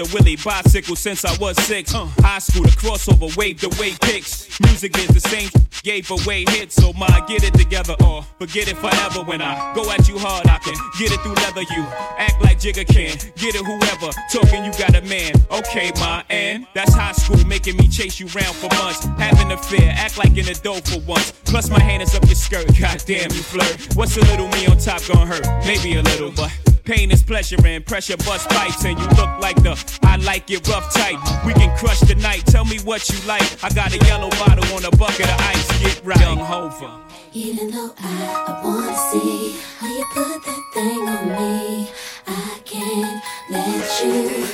Used 0.00 0.14
Willie 0.14 0.36
bicycle 0.36 0.96
since 0.96 1.26
I 1.26 1.36
was 1.36 1.56
six. 1.64 1.94
Uh. 1.94 2.06
High 2.20 2.38
school, 2.38 2.62
the 2.62 2.70
crossover, 2.70 3.36
wave 3.36 3.60
the 3.60 3.68
way 3.78 3.92
kicks. 4.00 4.58
Music 4.60 4.96
is 4.96 5.08
the 5.08 5.20
same, 5.20 5.50
gave 5.82 6.10
away 6.10 6.44
hits. 6.48 6.76
So 6.76 6.94
my 6.94 7.22
get 7.28 7.44
it 7.44 7.52
together 7.52 7.94
or 8.04 8.22
forget 8.38 8.68
it 8.68 8.78
forever. 8.78 9.22
When 9.24 9.42
I 9.42 9.74
go 9.74 9.90
at 9.90 10.08
you 10.08 10.18
hard, 10.18 10.46
I 10.46 10.56
can 10.58 10.74
get 10.98 11.12
it 11.12 11.20
through 11.20 11.34
leather. 11.34 11.62
You 11.62 11.84
act 12.16 12.40
like 12.40 12.58
Jigga 12.58 12.86
can, 12.86 13.12
get 13.36 13.54
it 13.54 13.64
whoever. 13.64 14.10
Talking, 14.32 14.64
you 14.64 14.72
got 14.72 14.96
a 14.96 15.02
man. 15.02 15.32
Okay, 15.50 15.92
my 15.96 16.24
and 16.30 16.66
that's 16.72 16.94
high 16.94 17.12
school, 17.12 17.44
making 17.46 17.76
me 17.76 17.86
chase 17.86 18.18
you 18.18 18.26
round 18.28 18.56
for 18.56 18.72
months. 18.76 19.04
Having 19.18 19.52
a 19.52 19.58
fear, 19.58 19.92
act 19.94 20.16
like 20.16 20.36
an 20.38 20.48
adult 20.48 20.88
for 20.88 21.00
once. 21.00 21.32
Plus 21.44 21.68
my 21.68 21.80
hand 21.80 22.02
is 22.02 22.14
up 22.14 22.24
your 22.24 22.36
skirt, 22.36 22.66
goddamn 22.78 23.30
you 23.32 23.42
flirt. 23.42 23.96
What's 23.96 24.16
a 24.16 24.20
little 24.20 24.48
me 24.48 24.66
on 24.66 24.78
top 24.78 25.02
gonna 25.06 25.26
hurt? 25.26 25.46
Maybe 25.66 25.96
a 25.96 26.02
little, 26.02 26.32
but. 26.32 26.69
Pain 26.90 27.12
is 27.12 27.22
pleasure 27.22 27.56
and 27.64 27.86
pressure 27.86 28.16
bust 28.16 28.48
bites 28.48 28.84
And 28.84 28.98
you 28.98 29.06
look 29.10 29.38
like 29.38 29.54
the 29.62 29.78
I 30.02 30.16
like 30.16 30.50
it 30.50 30.66
rough 30.66 30.92
tight 30.92 31.18
We 31.46 31.52
can 31.52 31.70
crush 31.78 32.00
the 32.00 32.16
night. 32.16 32.44
Tell 32.46 32.64
me 32.64 32.78
what 32.80 33.08
you 33.08 33.16
like. 33.28 33.44
I 33.62 33.70
got 33.70 33.94
a 33.94 34.04
yellow 34.06 34.28
bottle 34.30 34.64
on 34.74 34.84
a 34.84 34.90
bucket 34.96 35.26
of 35.26 35.38
ice. 35.38 35.80
Get 35.80 36.00
right. 36.04 36.18
Young 36.18 36.38
Hova. 36.38 37.00
Even 37.32 37.70
though 37.70 37.94
I, 37.96 38.44
I 38.48 38.64
wanna 38.64 38.96
see 39.12 39.56
how 39.78 39.86
you 39.86 40.04
put 40.12 40.44
that 40.44 40.62
thing 40.74 41.08
on 41.08 41.28
me, 41.28 41.92
I 42.26 42.58
can't 42.64 43.22
let 43.50 44.02
you 44.02 44.46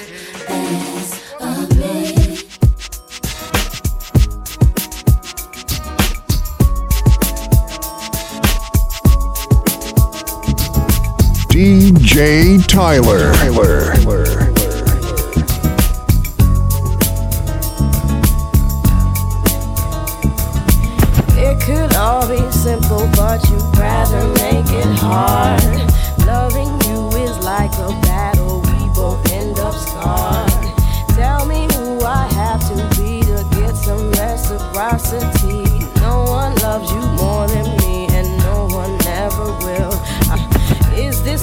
pass 0.45 1.33
on 1.41 1.79
me. 1.79 2.17
DJ 12.07 12.65
Tyler. 12.69 13.33
Tyler. 13.33 13.93
It 21.37 21.61
could 21.61 21.97
all 21.97 22.29
be 22.29 22.53
simple, 22.53 23.09
but 23.17 23.43
you'd 23.51 23.77
rather 23.77 24.25
make 24.35 24.71
it 24.71 24.99
hard. 25.01 25.86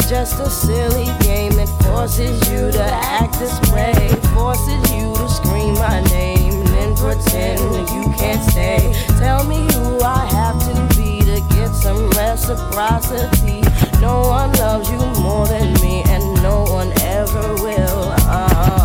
Just 0.08 0.39
a 0.39 0.50
silly 0.50 1.06
game? 1.24 1.54
that 1.54 1.70
forces 1.84 2.39
you 2.50 2.72
to 2.72 2.84
act 2.84 3.39
this 3.39 3.60
way, 3.72 3.94
forces 4.34 4.92
you 4.92 5.13
to 5.16 5.30
scream 5.30 5.74
my 5.76 6.02
name 6.10 6.54
and 6.54 6.68
then 6.68 6.96
pretend 6.96 7.60
you 7.89 8.13
can't 8.18 8.44
stay. 8.52 8.94
Tell 9.20 9.44
me 9.46 9.68
who 9.74 10.02
I 10.02 10.26
have 10.26 10.60
to 10.68 10.98
be 10.98 11.20
to 11.22 11.39
get 11.56 11.74
some 11.74 12.10
reciprocity. 12.12 13.62
No 14.02 14.22
one 14.22 14.52
loves 14.54 14.89
you 14.89 15.00
more 15.22 15.48
than 15.48 15.74
me, 15.82 16.04
and 16.08 16.24
no 16.42 16.63
one 16.63 16.92
ever 17.02 17.54
will. 17.56 18.13
No 18.28 18.83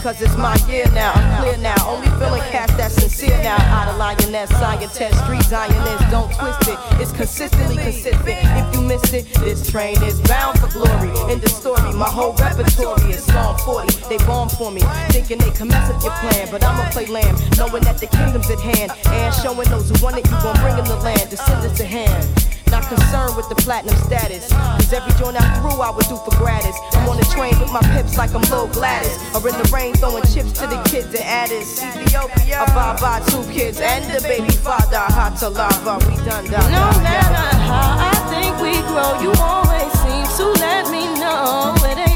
because 0.00 0.22
it's 0.22 0.36
my 0.36 0.56
year 0.68 0.86
now. 0.92 1.12
I'm 1.12 1.42
clear 1.42 1.58
now, 1.58 1.76
only 1.86 2.09
feeling 2.20 2.42
cats 2.52 2.74
that's 2.74 2.94
sincere 2.94 3.36
now. 3.42 3.56
Out 3.56 3.88
of 3.88 3.96
lioness, 3.96 4.50
scientist, 4.50 5.16
street 5.24 5.42
zionist, 5.44 6.04
don't 6.10 6.30
twist 6.34 6.68
it. 6.68 6.78
It's 7.00 7.12
consistently 7.12 7.82
consistent. 7.82 8.38
If 8.60 8.74
you 8.74 8.82
missed 8.82 9.14
it, 9.14 9.24
this 9.40 9.68
train 9.70 9.96
is 10.04 10.20
bound 10.20 10.60
for 10.60 10.68
glory. 10.68 11.08
In 11.32 11.40
the 11.40 11.48
story, 11.48 11.92
my 11.94 12.10
whole 12.10 12.34
repertory 12.34 13.10
is 13.10 13.24
Psalm 13.24 13.56
40. 13.64 13.96
They 14.08 14.18
bomb 14.26 14.50
for 14.50 14.70
me, 14.70 14.82
thinking 15.08 15.38
they 15.38 15.50
can 15.50 15.68
mess 15.68 15.88
your 16.04 16.12
plan, 16.20 16.48
but 16.50 16.62
I'ma 16.62 16.90
play 16.90 17.06
lamb, 17.06 17.36
knowing 17.56 17.82
that 17.84 17.98
the 17.98 18.06
kingdom's 18.06 18.50
at 18.50 18.60
hand, 18.60 18.92
and 19.06 19.34
showing 19.34 19.68
those 19.70 19.88
who 19.88 20.04
want 20.04 20.18
it, 20.18 20.24
you 20.26 20.36
gon' 20.42 20.56
bring 20.60 20.78
in 20.78 20.84
the 20.84 20.96
land, 20.96 21.30
descendants 21.30 21.78
to 21.78 21.84
hand. 21.84 22.49
Not 22.70 22.86
concerned 22.86 23.36
with 23.36 23.48
the 23.48 23.56
platinum 23.56 23.96
status. 24.06 24.46
Cause 24.52 24.92
every 24.92 25.12
joint 25.18 25.34
I 25.34 25.42
threw, 25.58 25.80
I 25.80 25.90
would 25.90 26.06
do 26.06 26.16
for 26.16 26.30
gratis. 26.38 26.76
I'm 26.92 27.08
on 27.08 27.16
the 27.16 27.26
train 27.34 27.58
with 27.58 27.72
my 27.72 27.82
pips 27.94 28.16
like 28.16 28.32
I'm 28.34 28.42
Lil 28.42 28.68
Gladys. 28.68 29.18
Or 29.34 29.42
in 29.42 29.54
the 29.58 29.68
rain 29.74 29.94
throwing 29.94 30.22
chips 30.30 30.52
to 30.60 30.66
the 30.66 30.80
kids 30.86 31.12
in 31.14 31.22
Addis. 31.22 31.82
Ethiopia. 31.82 32.62
I 32.62 32.66
buy 32.74 32.94
by 33.00 33.18
two 33.26 33.42
kids 33.52 33.80
and 33.80 34.04
the 34.14 34.22
baby 34.22 34.54
father. 34.54 34.98
Hot 34.98 35.36
to 35.40 35.48
lava, 35.48 35.98
we 36.06 36.14
done 36.24 36.46
done. 36.46 36.70
No 36.70 36.86
matter 37.02 37.56
how 37.58 38.10
I 38.10 38.14
think 38.30 38.54
we 38.62 38.78
grow, 38.86 39.18
you 39.18 39.32
always 39.42 39.90
seem 40.06 40.26
to 40.38 40.44
let 40.60 40.90
me 40.90 41.10
know 41.18 41.74
it 41.90 41.98
ain't 41.98 42.09